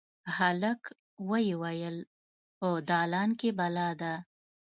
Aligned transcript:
هلک 0.37 0.81
ویې 1.29 1.55
ویل: 1.61 1.97
«په 2.57 2.67
دالان 2.89 3.29
کې 3.39 3.49
بلا 3.59 3.89
ده.» 4.01 4.13